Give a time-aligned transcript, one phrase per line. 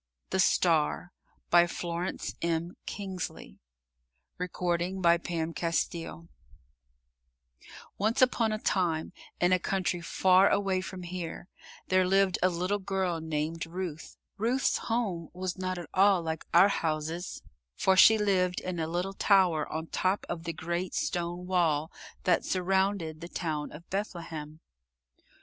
[0.31, 1.11] THE STAR[*]
[1.51, 2.75] By Florence M.
[2.87, 3.59] Kingsley
[4.39, 4.41] Once
[8.23, 11.47] upon a time in a country far away from here,
[11.89, 14.17] there lived a little girl named Ruth.
[14.39, 17.43] Ruth's home was not at all like our houses,
[17.75, 21.91] for she lived in a little tower on top of the great stone wall
[22.23, 24.61] that surrounded the town of Bethlehem.